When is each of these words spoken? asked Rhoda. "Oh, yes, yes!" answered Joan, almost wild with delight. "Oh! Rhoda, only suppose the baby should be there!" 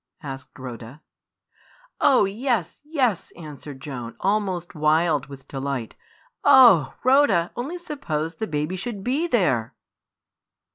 asked 0.23 0.57
Rhoda. 0.57 1.03
"Oh, 1.99 2.25
yes, 2.25 2.81
yes!" 2.83 3.29
answered 3.33 3.79
Joan, 3.81 4.15
almost 4.19 4.73
wild 4.73 5.27
with 5.27 5.47
delight. 5.47 5.93
"Oh! 6.43 6.95
Rhoda, 7.03 7.51
only 7.55 7.77
suppose 7.77 8.33
the 8.33 8.47
baby 8.47 8.75
should 8.75 9.03
be 9.03 9.27
there!" 9.27 9.75